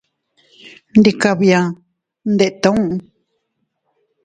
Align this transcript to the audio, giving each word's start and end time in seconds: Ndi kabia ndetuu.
Ndi 0.97 1.11
kabia 1.21 1.59
ndetuu. 2.33 2.85